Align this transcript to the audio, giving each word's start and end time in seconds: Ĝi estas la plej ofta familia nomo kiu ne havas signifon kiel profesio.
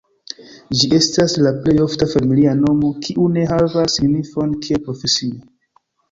Ĝi 0.77 0.87
estas 0.99 1.33
la 1.47 1.49
plej 1.65 1.75
ofta 1.83 2.07
familia 2.13 2.53
nomo 2.61 2.89
kiu 3.07 3.27
ne 3.35 3.43
havas 3.51 3.97
signifon 3.99 4.55
kiel 4.65 4.81
profesio. 4.89 5.37